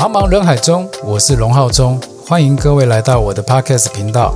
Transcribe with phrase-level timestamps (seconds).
[0.00, 4.34] 茫茫人海中，我是龙浩中，欢迎各位来到我的 Podcast 频道。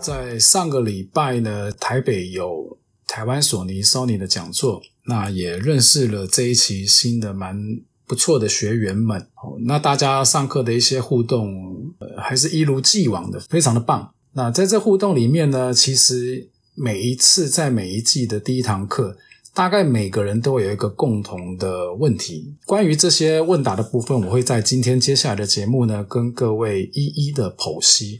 [0.00, 7.54] 在上个礼拜呢，台北有台湾索尼 Sony 的讲座，那也认识了这一期新的蛮
[8.06, 9.28] 不错的学员们。
[9.66, 14.14] 那大家上课的一些互动，呃，还是一如既往的，非常的棒。
[14.32, 19.16] 那在这互动里面呢，其实每一次在每一季的第一堂课，
[19.52, 22.54] 大概每个人都有一个共同的问题。
[22.64, 28.18] 关于这些问答的部分，我会在今天接下来的节目呢，跟各位一一的剖析。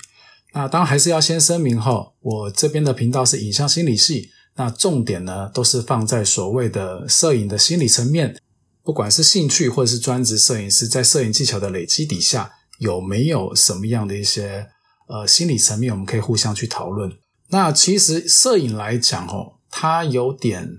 [0.52, 8.36] 那当然还是要先声明哈，我这边的频道是影像心理系，那重点呢都是放在所谓的摄影的心理层面，
[8.84, 14.66] 不管是兴趣或者是专职摄影师，在摄影技巧的累积底下，有没有什么样的一些
[15.08, 17.10] 呃心理层面，我们可以互相去讨论。
[17.52, 20.78] 那其实摄影来讲哦，它有点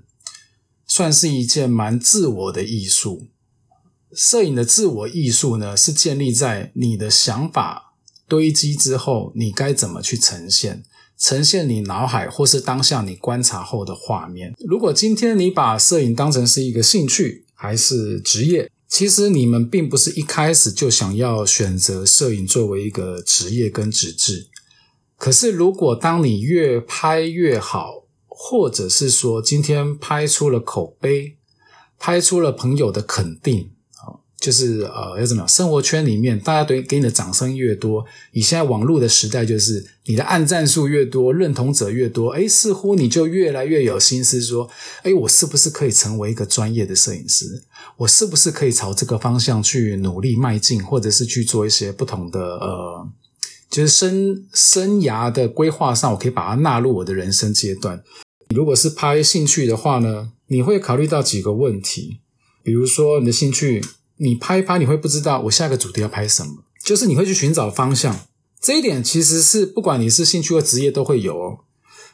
[0.87, 3.27] 算是一件蛮自我的艺术。
[4.11, 7.93] 摄影的自我艺术呢，是建立在你的想法。
[8.27, 10.83] 堆积之后，你该怎么去呈现？
[11.15, 14.53] 呈现你脑海或是当下你观察后的画面。
[14.65, 24.47] 如果今天你把摄影当成是一个兴趣还是职业，其实你们并不是一开始就想要选择摄影作为一个职业跟职志。
[25.17, 31.37] 可是，如果当你越拍越好，或者是说今天拍出了口碑，
[31.97, 33.71] 拍出了朋友的肯定。
[34.43, 35.47] 就是呃，要怎么样？
[35.47, 44.69] 生活圈里面，大家对给你的掌声越多，以现在网络的时代，就是你的按赞数越多，认同者越多，哎，似乎你就越来越有心思说，
[45.03, 47.63] 哎，我是不是可以成为一个专业的摄影师？
[47.95, 53.07] 我是不是可以朝这个方向去努力迈进，或者是去做一些不同的呃，
[53.73, 58.01] 就是生生涯的规划上，我可以把它纳入我的人生阶段。
[58.55, 62.19] 如果是拍兴趣的话呢，你会考虑到几个问题，
[62.63, 63.83] 比如说你的兴趣。
[64.17, 68.21] 你拍一拍，你会不知道我下一个主题要拍什么，就是你会去寻找方向。
[68.61, 71.57] 这一点其实是不管你是兴趣或职业都会有哦，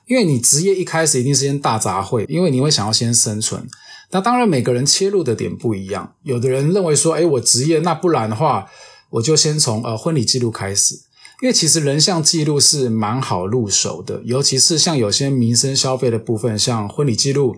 [0.08, 3.68] 因为你职业一开始一定是先大杂烩，因为你会想要先生存。
[4.12, 8.66] 那当然每个人切入的点不一样，有的人认为说，哎，我职业，那不然的话，
[9.12, 10.96] 我就先从呃婚礼记录开始，
[11.42, 17.56] 因为其实人像记录是蛮好入手的，尤其是像有些民生消费的部分，像婚礼记录。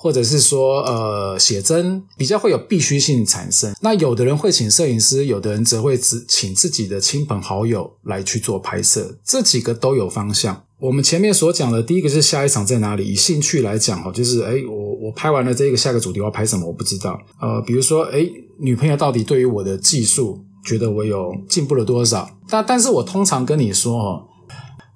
[0.00, 3.74] 或者是说，呃，写真比较会有必须性产生。
[3.80, 9.18] 那有的人会请摄影师，有的人则会只请自己的亲朋好友来去做拍摄。
[9.24, 10.62] 这几个都有方向。
[10.78, 13.04] 我们前面所讲的第一个是下一场在哪里？
[13.06, 16.64] 以兴趣来讲，哈，就是哎，我我拍完了这个下个主题我要拍什么？
[16.64, 17.18] 我不知道。
[17.40, 18.24] 呃，比如说，哎，
[18.60, 22.30] 女朋友到底对于我的技术觉得我有进步了多少？
[22.48, 24.24] 但但是我通常跟你说，哦。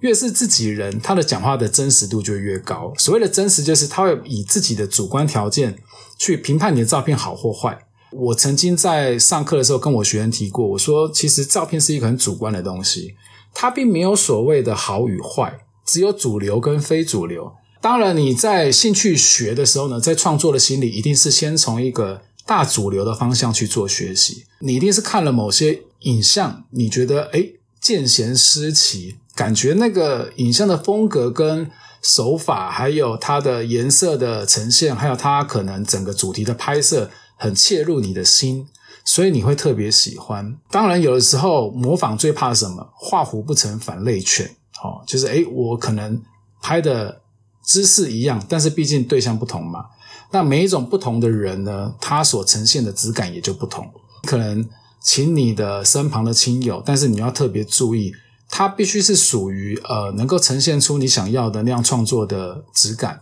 [0.01, 2.93] 越是自己人，他的讲话的真实度就越高。
[2.99, 5.79] 所谓的真实，就是他会以自己的主观条件
[6.19, 7.79] 去评判你的照片好或坏。
[8.11, 13.15] 我曾经在上课的时候跟我学员提过，我说其实照片是一个很主观的东西，
[13.55, 17.53] 它并没有所谓的好与坏，只有主流跟非主流。
[17.81, 24.45] 当然，你在兴趣学的时候呢，在创作的心理一定是先从一个大主流的方向去做学习。
[24.61, 29.17] 你一定是看了某些影像，你觉得诶见贤思齐。
[29.35, 31.71] 感觉那个影像的风格跟
[32.03, 38.69] 手法，还有它的颜色的呈现，还有它可能整个主题的拍摄，很切入你的心，
[39.07, 40.55] 所以你会特别喜欢。
[40.71, 42.91] 当然，有的时候模仿最怕什么？
[42.95, 44.55] 画虎不成反类犬。
[44.83, 46.21] 哦，就是诶，我可能
[46.61, 47.23] 拍的
[47.63, 49.87] 姿势一样，但是毕竟对象不同嘛。
[50.33, 53.89] 那每一种不同的人呢，他所呈现的质感也就不同。
[54.25, 54.69] 可能
[55.01, 58.13] 请你的身旁的亲友，但是你要特别注意。
[58.55, 63.21] 他必须是属于呃，能够呈现出你想要的那样创作的质感，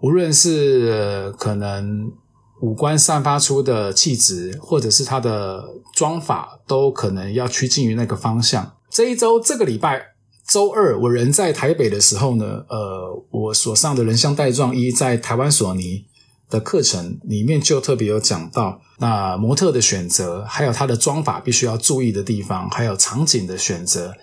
[0.00, 2.12] 无论是可能
[2.60, 5.64] 五官散发出的气质，或者是它的
[5.94, 8.74] 妆法，都可能要趋近于那个方向。
[8.90, 10.14] 这一周这个礼拜
[10.46, 16.04] 周二，我人在台北的时候呢，呃，我所上的人像带状一在台湾索尼
[16.48, 24.14] 的课程里面就特别有讲到，那模特的选择，还有他的妆法必须要注意的地方，还有场景的选择。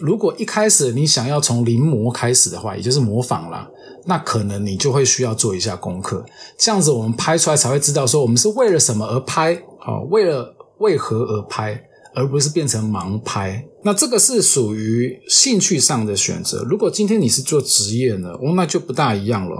[0.00, 3.68] 如果一开始你想要从临摹开始的话，也就是模仿啦，
[4.06, 6.24] 那可能你就会需要做一下功课，
[6.58, 11.80] 这样子我们拍出来才会知道说我们是为了什么而拍，啊，为了为何而拍，
[12.12, 13.64] 而不是变成盲拍。
[13.84, 16.64] 那这个是属于兴趣上的选择。
[16.64, 19.56] 如果今天你是做职业呢，哦，那就不大一样了。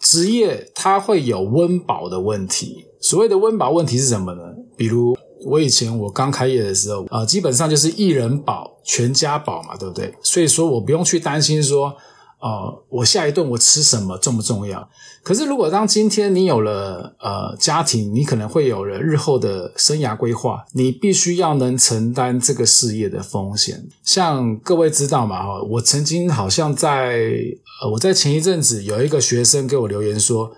[0.00, 2.86] 职业它会有温饱的问题。
[3.00, 4.42] 所谓的温饱问题是什么呢？
[4.76, 5.16] 比如。
[5.46, 10.12] 我以前我刚开业的时候啊，基本上就是一人保全家保嘛，对不对？
[10.20, 11.96] 所以说我不用去担心说，
[12.40, 14.88] 呃，我下一顿我吃什么重不重要？
[15.24, 23.88] 可是如果当今天你有了呃家庭，你可能会有了日后的生涯规划，你必须要能承担这个事业的风险。
[24.04, 27.18] 像各位知道嘛，哈，我曾经好像在
[27.82, 30.52] 呃我在前一阵子有一个学生给我留言说，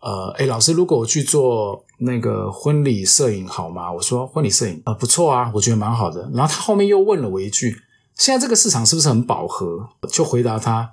[0.00, 3.90] 呃，诶老师，如果我去做那个婚礼摄影好吗？
[3.90, 6.30] 我说婚礼摄影啊不错啊，我觉得蛮好的。
[6.34, 7.78] 然后他后面又问了我一句，
[8.14, 9.88] 现在这个市场是不是很饱和？
[10.10, 10.92] 就回答他。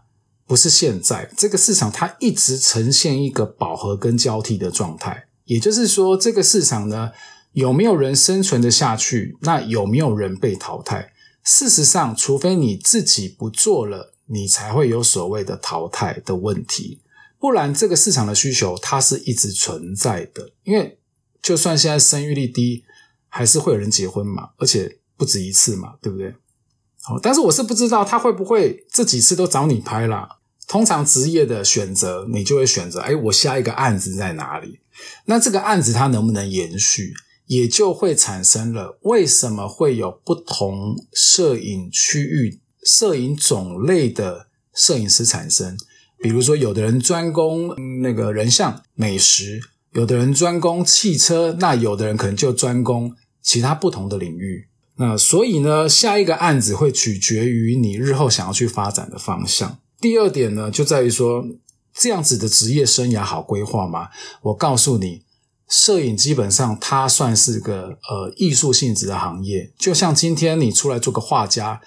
[0.51, 5.27] 不是现在这个市场，它一直呈现一个饱和跟交替的状态。
[5.45, 7.11] 也就是说，这个市场呢，
[7.53, 9.37] 有没有人生存的下去？
[9.43, 11.13] 那有没有人被淘汰？
[11.41, 16.99] 事实上，除非你自己不做了，你才会有所谓的淘汰的问题。
[17.39, 20.51] 不然，这个市场的需求它是一直存在的。
[20.65, 20.99] 因为
[21.41, 22.83] 就算现在生育率低，
[23.29, 26.35] 还是会有人结婚嘛，而且不止一次嘛，对不对？
[27.03, 30.39] 好，但是我是不知道他会不会这几次都找你拍啦。
[30.71, 34.79] 通常职业的选择，你就会选择，哎，我下一个案子在哪里？
[35.25, 37.11] 那这个案子它能不能延续，
[37.47, 45.77] 也就会产生了为什么会有不同摄影区域、摄影种类的摄影师产生？
[46.19, 49.59] 比如说，有的人专攻那个人像、美食，
[49.91, 54.69] 有的人专攻汽车，那有的人可能就专攻其他不同的领域。
[54.95, 59.77] 那所以呢，下一个案子会取决于你日后想要去发展的方向。
[60.01, 61.45] 第二点呢，就在于说，
[61.93, 64.09] 这样子的职业生涯好规划吗？
[64.41, 65.21] 我告诉你，
[65.69, 71.81] 摄影基本上它算是个呃艺术性质的行业，就像今天你出来做个画家，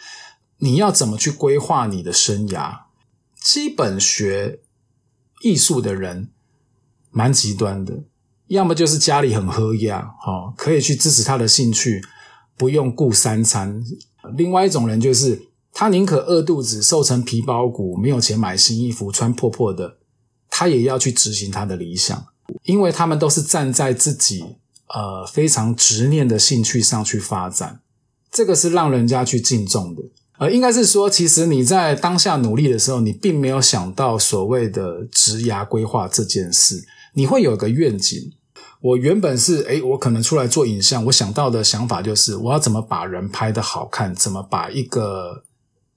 [0.58, 2.82] 你要怎么去规划你的生涯？
[3.42, 4.60] 基本学
[5.42, 6.30] 艺术的人
[7.10, 8.04] 蛮极端的，
[8.46, 12.00] 要么就是家里很喝呀，哦，可以去支持他的兴趣，
[12.56, 13.82] 不用顾三餐；
[14.36, 15.48] 另外一种人就是。
[15.76, 19.96] 他宁可饿肚子、瘦成皮包骨，没有钱买新衣服穿破破的，
[20.48, 22.26] 他也要去执行他的理想，
[22.62, 24.44] 因为他们都是站在自己
[24.88, 27.80] 呃非常执念的兴趣上去发展，
[28.30, 30.02] 这个是让人家去敬重的。
[30.38, 36.84] 呃，应该是说，其实你在当下努力的时候，你并没有想到所谓的职涯规划这件事，
[37.14, 38.32] 你会有个愿景。
[38.80, 45.42] 我原本是诶，我可能出来做影像，我想到的想法就是我要怎么把人拍的好看，怎么把一个。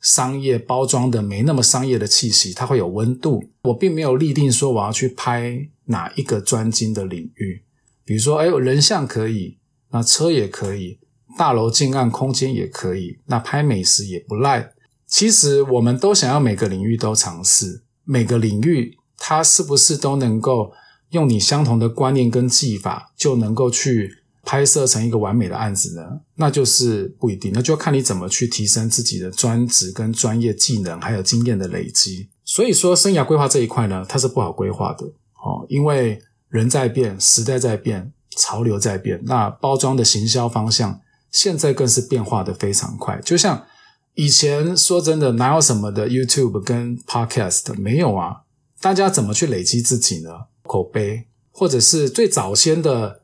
[0.02, 3.44] 商业包装的没那么商业的气息，它会有温度。
[3.64, 7.64] 我并没有立定说我要去拍哪一个专精的领域，
[8.06, 9.58] 比如说，哎，人像可以，
[9.92, 11.00] 那车也可以，
[11.38, 14.72] 大楼近暗空间也可以，那拍美食也不赖。
[15.06, 20.74] 其实我们都想要每个领域都尝试，每个领域它是不是都能够
[21.12, 24.24] 用你相同的观念跟技法就能够去。
[24.50, 32.30] 拍摄成一个完美的案子呢，那就是不一定，那就要看你怎么去提升自己的专职跟专业技能，还有经验的累积。
[32.46, 35.06] 所以说，生涯规划这一块呢，它是不好规划的
[35.44, 43.20] 哦，因为人在变，时代在变，潮流在变，那包装的行销方向现在更是变化的非常快。
[43.20, 43.66] 就像
[44.14, 48.44] 以前说真的，哪有什么的 YouTube 跟 Podcast 没有啊？
[48.80, 50.30] 大家怎么去累积自己呢？
[50.64, 53.17] 口碑，或者是最早先的。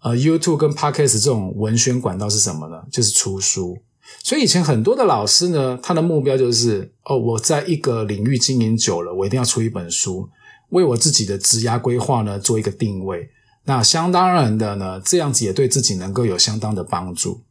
[0.00, 2.82] 呃，YouTube 跟 Podcast 这种文宣管道是什么呢？
[2.90, 3.78] 就是出书。
[4.22, 10.28] 所以以前很多的老师呢，他的目标就是：哦，我在一个领域经营久了，我一定要出一本书，
[10.70, 13.28] 为我自己的职涯规划呢做一个定位。
[13.64, 17.42] 那相当然的呢，这样子也对自己能够有相当的帮助。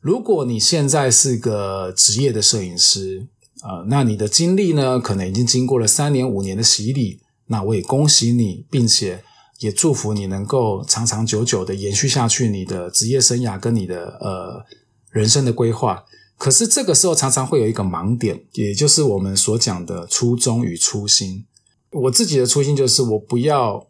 [0.00, 3.26] 如果你现在是个职业的摄影师，
[3.62, 7.20] 呃，那你的经历呢，可能已经经过了三年、五年的洗礼。
[7.46, 9.22] 那我也恭喜你，并且。
[9.60, 14.64] 也祝福你能够长长久久的延续下去你的职业生涯跟你的呃
[15.10, 16.04] 人生的规划。
[16.36, 21.44] 可是这个时候常常会有一个盲点，也就是我们所讲的初衷与初心。
[21.92, 23.88] 我自己的初心就是我不要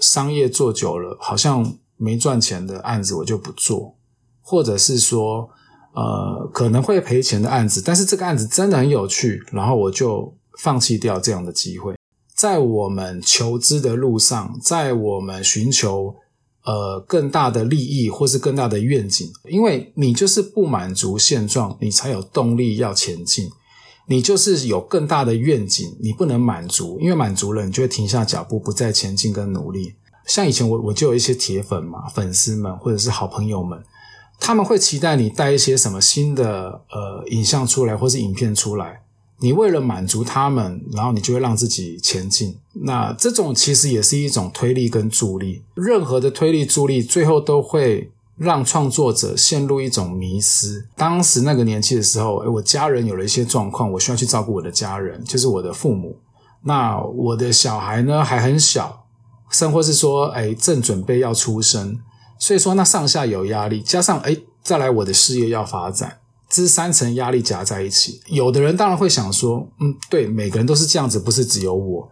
[0.00, 3.96] 商业做久了，好像没赚钱的案子我就不做，
[4.40, 5.48] 或者是说
[5.94, 11.95] 呃可能会赔钱的案子，但是这个案子真的很有趣，然后我就放弃掉这样的机会。
[12.36, 16.14] 在我们求知的路上，在我们寻求
[16.64, 23.48] 呃更大的利益或是更大的愿景，因为你就是不满足现状，你才有动力要前进。
[24.08, 29.94] 你就是有更大的愿景，你不能满足，因为满足了，你就会停下脚步，不再前进跟努力。
[30.26, 33.82] 像以前我我就有一些铁粉嘛，粉丝们或者是好朋友们，
[34.38, 39.05] 他们会期待你带一些什么新的呃影像出来，或是影片出来。
[39.40, 42.56] 你为了满足他们，然后你就会让自己前进。
[42.72, 45.62] 那这种其实也是一种推力跟助力。
[45.74, 50.86] 任何的推力助力，最后都会让创作者陷入一种迷失。
[50.96, 56.18] 当时那个年纪的时候，诶我家人有了一些状况，我需要去照顾我的家人，就是我的父母。
[56.62, 59.04] 那我的小孩呢还很小，
[59.50, 62.00] 甚或是说，哎，正准备要出生，
[62.38, 68.20] 所以说那上下有压力，加上哎，再来我的事业要发展，这三层压力夹在一起。
[68.26, 72.08] 有的人当然会想说，嗯，对，每个人都是这样子，不是只有我。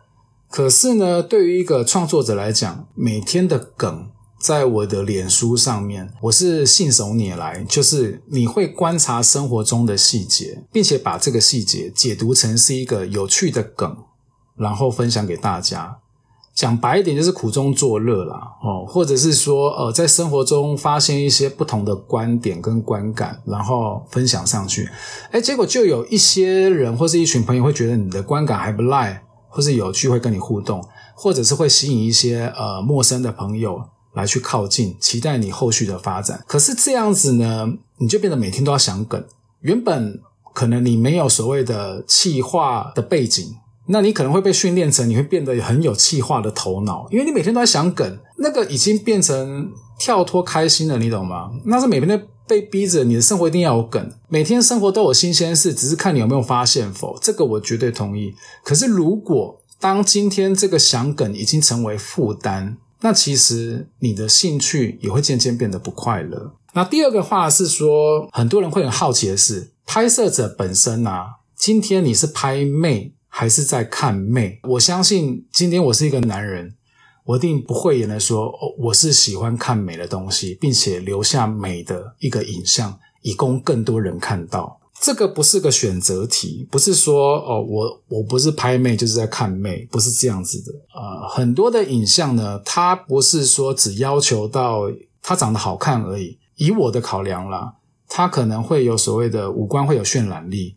[0.50, 4.10] 可是呢，对于一个创作者来讲，每天的梗
[4.40, 13.96] 在我的脸书上面，我是信手拈来，就是你会观察生活中的细节，并且把这个细节解读成是一个有趣的梗，
[14.56, 15.98] 然后分享给大家。
[16.54, 24.88] 讲白一点，就是苦中作乐啦，哦，或者是说，呃，在生活中发现一些不同的观点跟观感，然后分享上去。
[25.30, 29.22] 哎，结果就有一些人或是一群朋友会觉得你的观感还不赖。
[29.56, 30.84] 或是有趣会跟你互动，
[31.14, 33.80] 或者是会吸引一些呃陌生的朋友
[34.14, 36.42] 来去靠近，期待你后续的发展。
[36.48, 39.24] 可是这样子呢，你就变得每天都要想梗。
[39.60, 40.20] 原本
[40.52, 43.54] 可能你没有所谓的气化的背景，
[43.86, 51.50] 那你可能会被训练成你会变得很有气化的头脑，因为你每天都在想梗，那个已经变成跳脱开心了，你懂吗？
[51.64, 57.18] 那是每天都被逼着你的生活一定要有梗，每天生活都有新鲜事，只是看你有没有发现否？
[57.20, 58.34] 这个我绝对同意。
[58.62, 66.54] 可是如果当今天这个想梗已经成为负担，那其实你的兴趣也会渐渐变得不快乐。
[66.72, 74.60] 那第二个话是说，很多人会很好奇的是，拍摄者本身啊，今天你是拍妹还是在看妹？
[74.62, 76.76] 我相信今天我是一个男人。
[77.24, 84.78] 我一定不讳言的说，哦我是喜欢看美的东西，并且留下美的一个影像，以供更多人看到。
[85.00, 90.72] 这个不是个选择题，不是说哦，我我不是拍妹就是在看妹，不是这样子的。
[90.94, 94.82] 呃，很多的影像呢，它不是说只要求到
[95.20, 96.38] 它长得好看而已。
[96.54, 97.74] 以我的考量啦，
[98.06, 100.76] 它可能会有所谓的五官会有渲染力。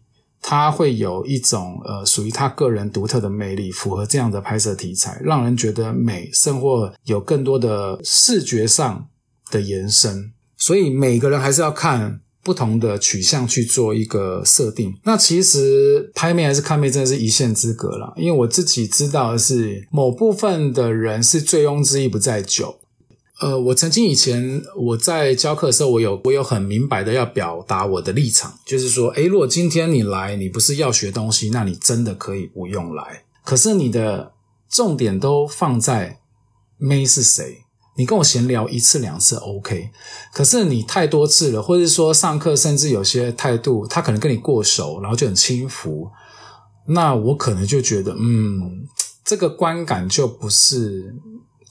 [0.50, 9.10] 他会有一种呃属于他个人独特的魅力，符合这样的拍摄题材，让人觉得美，甚或有更多的视觉上
[9.52, 10.32] 的延伸。
[10.56, 14.98] 所以每个人还是要看不同的取向去做一个设定。
[15.04, 18.14] 那其实拍妹还是看妹，真的是一线之隔了。
[18.16, 22.80] 因为我自己知道的是，某部分的人是醉翁之意不在酒。
[23.40, 33.26] 呃，我曾经以前我在教课的时候，我有我有很明白的要表达我的立场，就是说，诶，如果今天你来，你不是要学东西，那你真的可以不用来。
[33.46, 34.34] 可是你的
[34.68, 36.20] 重点都放在
[36.78, 37.66] 妹是谁，
[37.96, 39.92] 你跟我闲聊一次两次 OK，
[40.34, 46.10] 可是你太多次了，或者说上课甚至有些态度，他可能跟你过熟，然后就很轻浮，
[46.88, 48.88] 那我可能就觉得，嗯，
[49.24, 51.16] 这个观感就不是。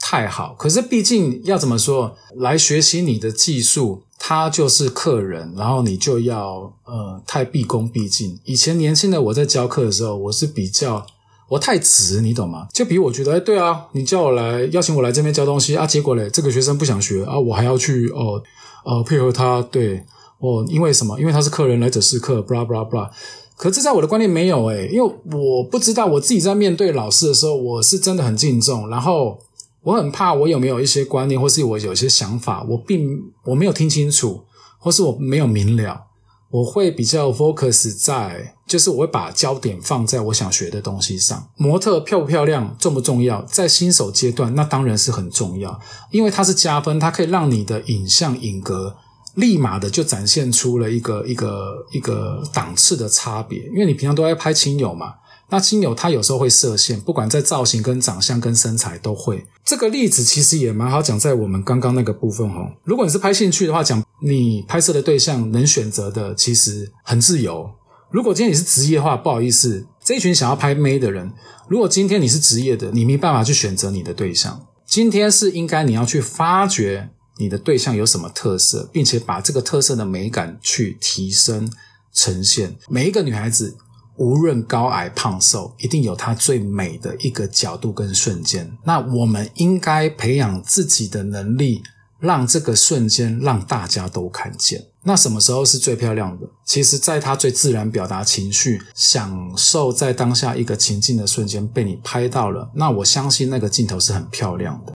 [0.08, 8.38] 太好，可是毕竟要怎么说来学习你的技术，他就是客人，然后你就要呃太毕恭毕敬。
[8.44, 11.04] 以前年轻的我在教课的时候，我是比较
[11.48, 12.68] 我太直，你懂吗？
[12.72, 18.40] 就比我觉得，哎，对啊，你叫我来邀请我来这边教东西啊，结果嘞，这个学生不想学啊，我还要去哦
[18.84, 20.04] 呃配合他，对
[20.38, 21.18] 哦，因为什么？
[21.18, 23.10] 因为他是客人来者是客，blah blah blah。
[23.56, 29.40] 可是，在我的观念没有诶，因为我不知道我自己在面对老师的时候，我是真的很敬重，然后。
[29.86, 33.08] 我很怕，我有没有一些观念，或是我有一些想法，我并
[33.44, 34.42] 我没有听清楚，
[34.80, 36.06] 或是我没有明了，
[36.50, 41.48] 我会比较 focus 在，就是我会把焦点放在我想学的东西上。
[41.56, 43.40] 模特漂不漂亮，重不重要？
[43.42, 48.96] 在新手阶段，那当然是很重要，因为它是加分，它可以让你的影像影格
[49.36, 55.14] 立马的就展现出了一个一个一个档次的差别，因为你平常都在拍亲友嘛。
[55.48, 59.46] 那亲友他有时候会设限，不管在造型、跟长相、跟身材都会。
[59.64, 62.72] 这个例子其实也蛮好讲，在我们刚刚那个部分哦。
[62.82, 67.70] 如果你是拍兴趣的话，讲你拍摄的对象能选择的其实很自由。
[68.10, 71.32] 如果今天你是职业的话，不好意思，这一群想要拍妹的人，
[71.68, 74.66] 如果今天你是职业的，你没办法去选择你的对象。
[74.84, 81.70] 今天是应该你要去发掘你的对象有什么特色，并且把这个特色的美感去提升
[82.12, 82.76] 呈现。
[82.88, 83.76] 每一个女孩子。
[84.16, 88.76] 无论高矮胖瘦，一定有它最美的一个角度跟瞬间。
[88.84, 91.82] 那我们应该培养自己的能力，
[92.18, 94.86] 让这个瞬间让大家都看见。
[95.04, 96.46] 那什么时候是最漂亮的？
[96.64, 104.92] 其实，在他最自然表达情绪、享受在当下一个情境的瞬间被你拍到了，那我相信那个镜头是很漂亮的。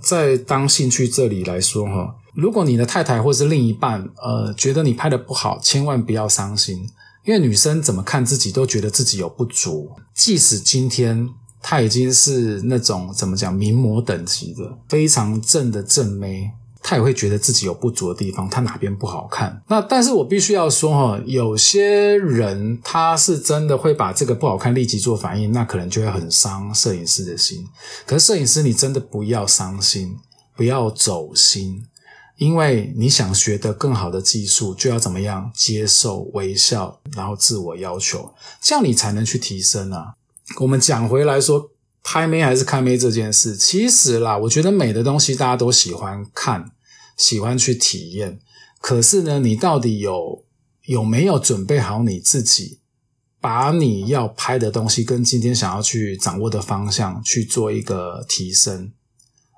[0.00, 6.88] 在当兴趣这里来说，哈，如果你的太太或是另一半，呃，觉得你拍的不好，千万不要伤心。
[7.24, 11.28] 因为女生怎么看自己都觉得自己有不足，即使今天
[11.62, 16.50] 她已经是那种怎么讲名模等级的非常正的正妹，
[16.82, 19.62] 她也会觉得自己有不足的地方，她哪边不好看。
[19.68, 27.66] 那但是我必须要说哈，有些人他是真的会把这个不好看立即做反应，那可能就会很伤摄影师的心。
[28.06, 30.16] 可是摄影师，你真的不要伤心，
[30.56, 31.84] 不要走心。
[32.40, 38.32] 因为你想学得更好的技术，就要怎么样接受微笑，然后自我要求，
[38.62, 40.14] 这样你才能去提升啊。
[40.58, 41.70] 我们讲回来说，
[42.02, 46.72] 拍妹还是看妹这件事，其实啦，我觉得美的东西大家都喜欢看，
[47.14, 48.40] 喜欢去体验。
[48.80, 50.42] 可是呢，你到底有
[50.86, 52.78] 有没有准备好你自己，
[53.38, 58.92] 把你要拍的东西跟今天想要去掌握的方向去做一个提升，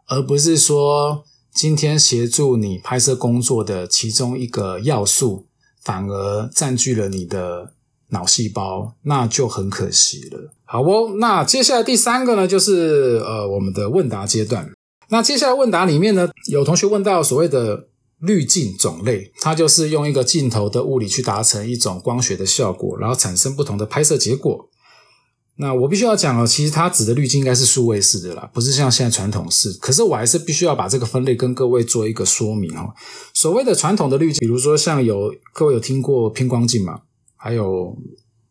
[0.08, 1.24] 而不是说。
[1.54, 5.46] 今天协助你拍摄工作的其中一个要素，
[5.82, 7.72] 反而占据了你的
[8.08, 10.50] 脑细胞，那就很可惜了。
[10.64, 14.70] 好哦，那接下来第三个呢，就是呃我们的问答阶段。
[15.10, 17.88] 那接下来问答里面呢，有同学问到所谓的
[18.20, 24.70] 滤镜种类，它就是用一个镜头的物理去达成一种光学的效果，然后产生不同的拍摄结果。
[25.56, 29.70] 那我必须要讲哦，其实它指的滤镜应该是数位式的啦，不是像现在传统式。
[29.74, 32.92] 可是我还是必须要把这个分类跟各位做一个说明哦。
[33.34, 37.02] 所谓的传统的滤镜，比如说像有各位有听过偏光镜嘛，
[37.36, 37.96] 还有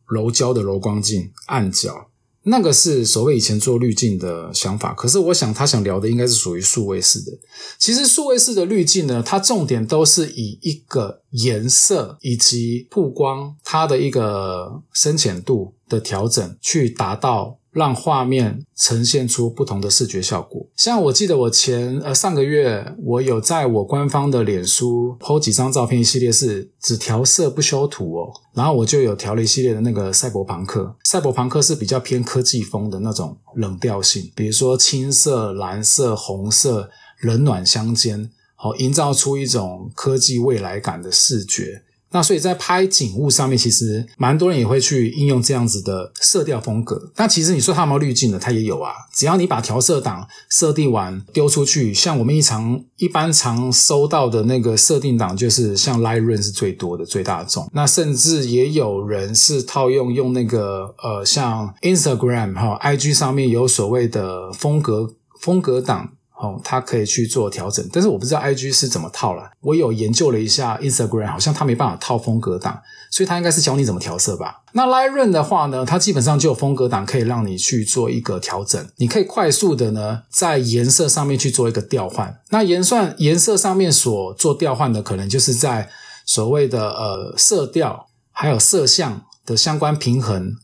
[0.07, 2.07] 柔焦的柔光镜、暗角。
[2.43, 7.31] 那个是所谓以前做滤镜的想法，可是我想他想聊的应该是属于数位式的。
[7.77, 17.59] 其实数位式的滤镜呢，它重点都是以一个颜色以及曝光它的一个深浅度的调整去达到。
[17.73, 20.67] 让画面呈现出不同的视觉效果。
[20.75, 28.33] 像我记得我前呃上个月，我有在我官方的脸书 po 几张照片，一系列是只调色不修图哦。
[28.53, 30.93] 然后我就有调了一系列的那个赛博朋克。
[31.05, 36.89] 赛博朋克是比较偏科技风的那种冷调性，比如说青色、蓝色、红色，
[37.21, 41.83] 冷暖相间，好营造出一种科技未来感的视觉。
[42.11, 47.11] 那所以在拍景物上面，其实蛮多人也会去应用这样子的色调风格。
[47.15, 48.91] 但其实你说它有没有滤镜的，它也有啊。
[49.13, 57.69] 只要你把调色档设定完丢出去，像我们一常一般常收到的那个设定档，就是像 Lightroom 是最多的最大众。
[57.73, 66.11] 那甚至也有人是套用用那个呃，像 Instagram 哈 IG 上面有所谓的风格风格档。
[66.41, 69.51] 哦，它可以去做调整，但是我不知道 I G 是怎么套了。
[69.61, 74.63] 我有研究了一下 Instagram，好像它没办法套风格档，所以它应该是教你怎么调色吧。
[74.71, 82.39] 那 Lightroom 的话呢，它基本上就有风格档可以让你去做一个调整，你可以快速的呢在颜色上面去做一个调换。
[82.49, 85.89] 那颜算颜色上面所做调换的，可能就是在
[86.25, 90.55] 所谓的呃色调还有色相的相关平衡、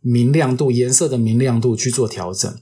[0.00, 2.52] 明亮度、颜色的明亮度去做调整。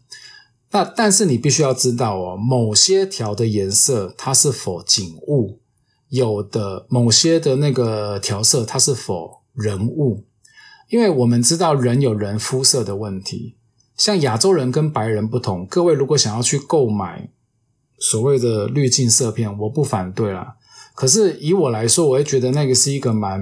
[0.70, 5.60] 那但是你必须要知道哦，某些调的颜色它是否景物，
[6.10, 10.26] 有的某些的那个调色它是否人物，
[10.90, 13.56] 因为我们知道人有人肤色的问题，
[13.96, 15.66] 像亚洲人跟白人不同。
[15.66, 17.30] 各位如果想要去购买
[17.98, 20.56] 所谓的滤镜色片，我不反对啦。
[20.94, 23.40] 可是以我来说，我会觉得那个是一个蛮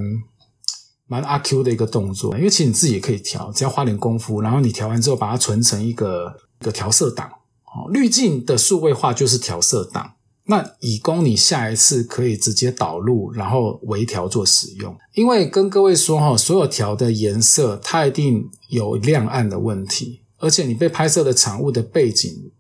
[1.09, 6.37] 蛮阿 Q 的一个动作，因为其实你自己也可以调，只要花点功夫，然后你调完之后把它存成一个。
[6.61, 7.29] 个调色档
[7.65, 10.15] 哦，滤镜的数位化就是调色档，
[10.47, 14.97] 那以供你下一次可以直接导入，然后微调做使用。
[15.15, 22.51] 因为跟各位说哈，所有调的颜色它一定有亮暗的问题，而且你被拍摄的产物的背景、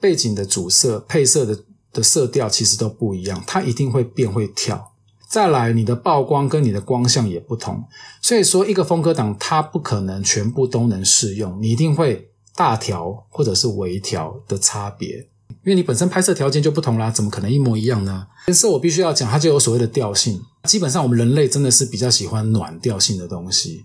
[0.00, 4.92] 背景的主色、配色的的色调其实都不一样，它一定会变会跳。
[5.28, 7.84] 再来，你的曝光跟你的光相也不同，
[8.20, 12.29] 所以说一个风格档它不可能全部都能适用，你一定会。
[12.54, 15.16] 大调或者是微调的差别，
[15.64, 18.26] 因为你本身拍摄条件就不同啦，怎么可能一模一样呢？
[18.48, 20.40] 颜色我必须要讲，它就有所谓的调性。
[20.64, 23.84] 基本上我们人类真的是比较喜欢暖调性的东西，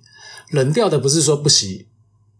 [0.51, 1.88] 冷调的不是说不喜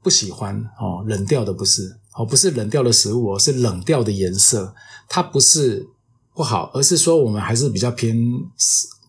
[0.04, 4.76] 不喜欢哦，冷调的不是哦，不是冷调的食物哦，是冷调的颜色，
[5.08, 5.88] 它不是
[6.34, 8.18] 不好，而是说我们还是比较偏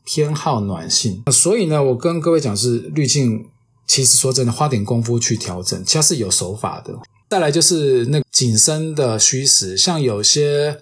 [0.04, 1.24] 偏好暖性。
[1.32, 3.48] 所以呢，我跟各位讲是滤镜，
[3.86, 6.94] 其实说真的，花点功夫去调整，它是有手法的。
[7.28, 10.80] 再来就是那景深的虚实，像有些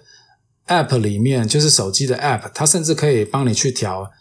[0.67, 4.11] App 里面，就是手机的 App，它甚至可以帮你去调，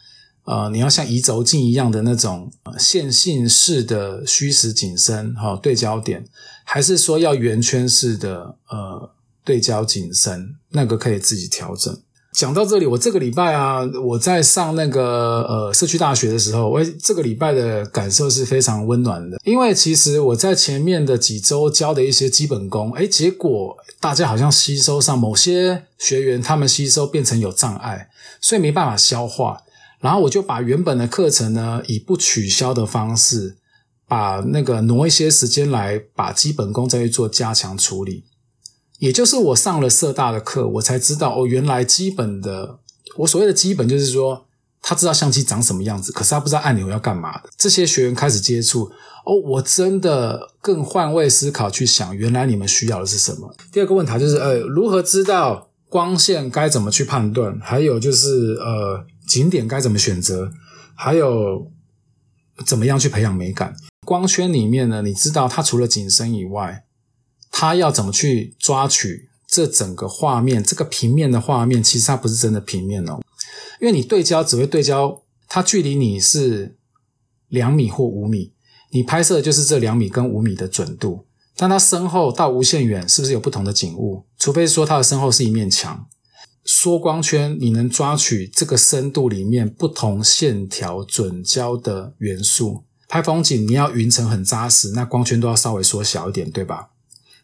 [0.45, 6.25] 呃，你要像移轴镜一样的那种线性式的虚实景深哈对焦点，
[6.65, 9.11] 还是说要圆圈式的呃
[9.45, 11.99] 对焦景深，那个可以自己调整。
[12.35, 19.39] 讲到这里，我这个礼拜啊，我在上那个呃社区大学的时候，我这个礼拜的感受是非常温暖的。
[19.45, 28.09] 因为其实我在前面的几周教的一些基本功，哎，结果大家好像吸收上某些学员，他们吸收变成有障碍，
[28.41, 29.63] 所以没办法消化。
[30.01, 33.57] 然后我就把原本的课程呢，以不取消的方式，
[34.09, 38.25] 把那个挪一些时间来把基本功再去做加强处理。
[38.99, 42.79] 也就是我上了社大的课，我才知道哦，原来基本的
[43.19, 44.47] 我所谓的基本就是说，
[44.81, 47.51] 他知道相机长什么样子，可是他不知道按钮要干嘛的。
[47.59, 48.85] 这些学员开始接触
[49.27, 53.55] 哦，我真的更换位思考去想，原来你们需要的是什么。
[53.73, 57.59] 第二个问题就是呃，如何知道光线该怎么去判断？
[57.61, 60.51] 还有就是呃，景点该怎么选择？
[60.95, 61.71] 还有
[62.65, 63.75] 怎么样去培养美感？
[64.07, 66.84] 光圈里面呢，你知道它除了景深以外。
[67.57, 70.61] 他要怎么去抓取这整个画面？
[70.61, 73.23] 这个平面的画面其实它不是真的平面哦，
[73.81, 76.77] 因为你对焦只会对焦，它距离你是
[77.47, 78.53] 两米或五米，
[78.91, 81.27] 你拍摄的就是这两米跟五米的准度。
[81.57, 84.25] 但它身后到无限远，是不是有不同的景物？
[84.37, 86.09] 除非说它的身后是一面墙，
[86.65, 92.83] 缩光圈你能抓取这个深度里面不同线条准焦的元素。
[93.09, 96.89] 拍风景你要云层很扎实，那光圈都要稍微缩小一点，对吧？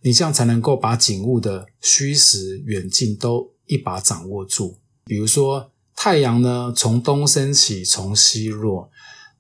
[0.03, 4.79] 你这样才能够把景物的虚实远近都一把掌握住。
[5.05, 8.91] 比如说，太阳呢从东升起，从西落，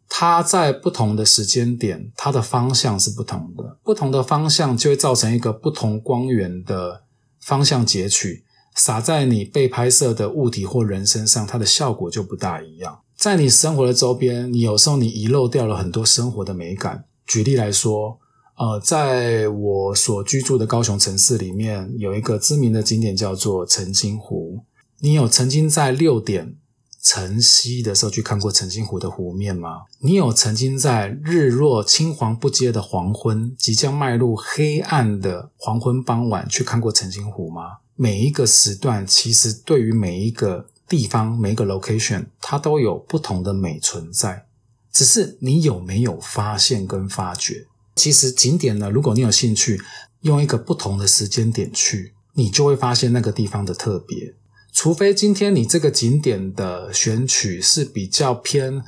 [0.08, 3.78] 它在不同的时间点，它的方向是不同的。
[3.82, 7.04] 不同的方向就会造成一个不同光源的
[7.40, 8.44] 方向截取，
[8.74, 13.00] 洒在你被拍摄的物体或人身上，它的效果就不大一样。
[13.16, 17.06] 在你生活的周边，你有时候你遗漏掉了很多生活的美感。
[17.26, 18.19] 举例来说。
[18.60, 24.62] 呃，在我所居住的高雄城市里面，有一个知名的景点叫做澄清湖。
[24.98, 26.56] 你有曾经在六点
[27.02, 29.84] 晨曦的时候去看过澄清湖的湖面吗？
[30.00, 37.78] 你有曾经在日落青黄不接的黄昏，即将迈入黑暗的黄昏傍晚去看过澄清湖吗？
[37.96, 44.44] 每一个时段，其实对于每一个地方、每一个 location，它都有不同的美存在，
[44.92, 47.66] 只是你有没有发现跟发掘？
[47.94, 49.80] 其实景点呢，如果你有兴趣，
[50.22, 54.34] 用一个不同的时间点去，你就会发现那个地方的特别。
[54.72, 58.82] 除非今天你这个景点的选取是比较偏，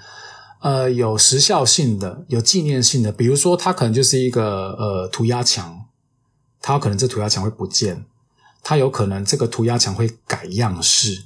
[0.61, 5.87] 呃，有时效性的、有纪念性的，比如说它可能就是一个呃涂鸦墙，
[6.61, 8.07] 它可能这涂鸦墙会不见，
[8.63, 11.25] 它有可能这个涂鸦墙会改样式。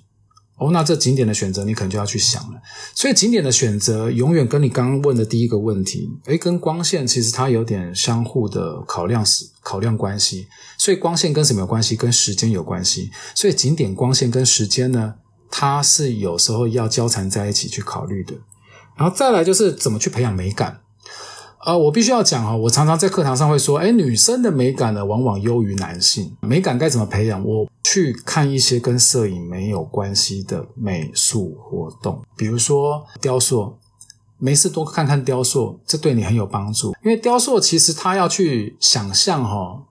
[0.58, 2.60] 哦，那这景点的选择你可能就要去想了。
[2.94, 10.48] 所以景点的选择永远跟你刚刚问的第一个问题，诶，跟光线其实它有点相互的考量时考量关系。
[10.78, 11.94] 所以光线跟什么有关系？
[11.94, 13.10] 跟时间有关系。
[13.34, 15.16] 所以景点光线跟时间呢，
[15.50, 18.34] 它是有时候要交缠在一起去考虑的。
[18.96, 20.80] 然后再来就是怎么去培养美感。
[21.66, 26.36] 呃，我必须要讲哈，我常常在课堂上会说，哎，女生的美感呢，往往优于男性。
[26.42, 27.44] 美感该怎么培养？
[27.44, 33.76] 我去看一些跟摄影没有关系的美术活动，比如说雕塑，
[34.38, 36.94] 没事多看看雕塑，这对你很有帮助。
[37.02, 39.82] 因为雕塑其实它要去想象哈，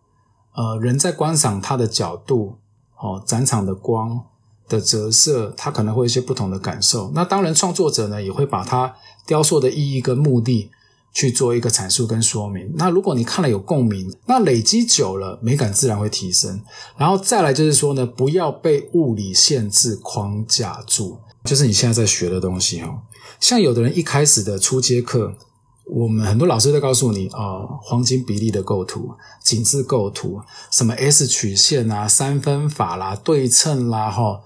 [0.55, 2.55] 呃，人在观赏它的角度，
[2.97, 4.21] 哦，展场的光
[4.69, 7.11] 的折射，它可能会有一些不同的感受。
[7.13, 8.95] 那当然，创作者呢，也会把它
[9.27, 10.71] 雕塑的意义跟目的。
[11.15, 12.69] 去做一个阐述跟说明。
[12.75, 16.61] 那如果你看了有共鸣，那累积久了，美感自然会提升。
[16.97, 22.99] 然后再来就是说呢，不要被物理限制框架住，就是你现在在学的东西哦。
[23.39, 25.33] 像有的人一开始的初阶课，
[25.85, 34.41] 我们很多老师在告诉你啊，黄金比例的构图、紧致构图、什么 S 曲线啊、三分法啦、对称啦，哈，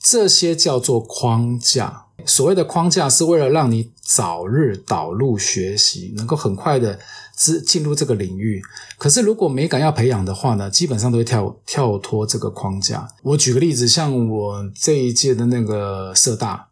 [0.00, 2.03] 这些叫做框架。
[2.26, 6.98] 所谓的框架是为了让你早日导入学习，能够很快的
[7.36, 8.62] 进进入这个领域。
[8.96, 13.06] 可是如果美感要培养的话呢，基本上都会跳跳脱这个框架。
[13.22, 16.68] 我举个例子，像我这一届的那个社大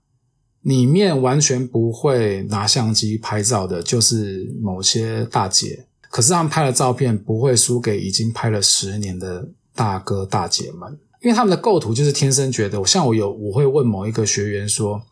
[0.63, 5.87] 里面，完全不会拿相机拍照的，就是某些大姐。
[6.09, 12.83] 可是他们拍的照片不会输给已经拍了十年的大哥大姐们，因为他们的构图就是天生觉得。
[12.87, 15.03] 像我有我会问某一个学员说。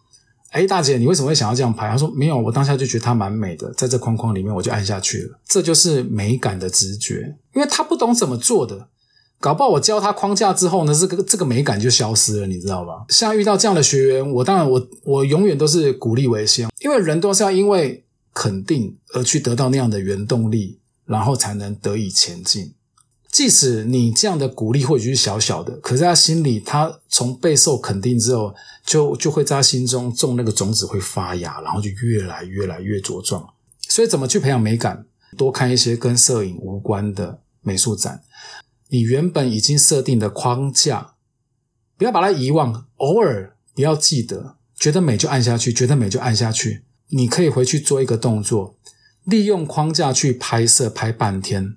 [0.50, 1.88] 哎，大姐，你为什么会想要这样拍？
[1.88, 5.38] 他说：“没有，我当下就觉得它蛮美的，在这框框里面，我就按下去了。
[5.46, 8.88] 这就是美感的直觉，因为他不懂怎么做的，
[9.38, 13.04] 搞不好我教他框架之后呢，这个这个美感就消失了，你知道吧？
[13.08, 22.72] 像遇到这样的学员，我当然我我永远都是鼓励为先，因为人都是要因为肯定而去得到那样的原动力，然后才能得以前进。
[23.30, 28.52] 即使你这样的鼓励或许是小小的，可是他心里，他从备受肯定之后，
[28.84, 33.48] 就就会在他心中种那个种子会发芽，然后就越来越来越茁壮。
[33.88, 35.06] 所以，怎么去培养美感？
[35.36, 38.22] 多看一些跟摄影无关的美术展。
[38.88, 41.14] 你原本已经设定的框架，
[41.96, 42.86] 不要把它遗忘。
[42.96, 46.82] 偶尔不要记得，觉得美就按下去，觉得美就按下去。
[47.10, 48.76] 你可以回去做一个动作，
[49.22, 51.76] 利用框架去拍摄，拍半天。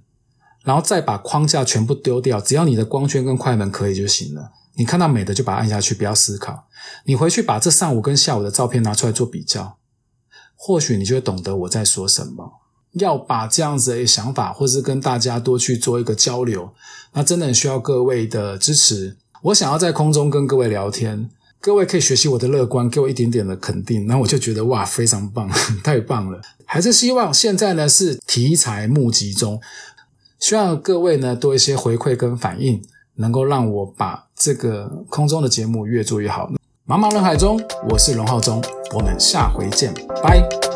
[0.64, 4.52] 然后再把框架全部丢掉，只要你的光圈跟快门可以就行了。
[4.76, 6.66] 你看到美的就把它按下去，不要思考。
[7.06, 9.78] 你回去把这上午跟下午的照片拿出来做比较，
[10.56, 12.54] 或许你就会懂得我在说什么。
[12.94, 16.74] 要把这样子的想法，或是跟大家多去做一个交流，
[17.14, 19.18] 那真的很需要各位的支持。
[19.44, 25.50] 我想要在空中跟各位聊天，各位可以学习我的乐观，给我一点点的肯定，那我就觉得哇，非常棒，
[25.84, 26.42] 太棒了。
[26.66, 29.60] 还是希望现在呢是题材募集中。
[30.44, 32.82] 希望各位呢多一些回馈跟反应，
[33.16, 36.52] 能够让我把这个空中的节目越做越好。
[36.86, 37.58] 茫茫人海中，
[37.90, 38.62] 我是龙浩中，
[38.94, 40.73] 我们下回见，拜。